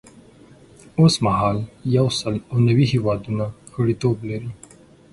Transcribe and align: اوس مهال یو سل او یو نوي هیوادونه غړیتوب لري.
اوس 0.99 1.15
مهال 1.25 1.57
یو 1.97 2.07
سل 2.19 2.35
او 2.51 2.57
یو 2.59 2.65
نوي 2.69 2.85
هیوادونه 2.93 3.45
غړیتوب 3.75 4.17
لري. 4.29 4.51